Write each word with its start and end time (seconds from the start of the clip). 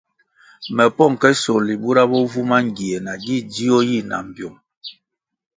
Me 0.75 0.85
pong 0.95 1.15
ke 1.21 1.29
sohli 1.43 1.73
bura 1.81 2.03
bo 2.09 2.17
vu 2.31 2.41
mangie 2.49 2.97
nagi 3.05 3.35
dzio 3.51 3.77
yi 3.89 3.99
na 4.09 4.17
mbpyung. 4.27 4.57